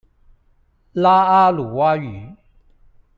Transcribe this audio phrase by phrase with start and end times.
[0.93, 2.35] 拉阿魯哇語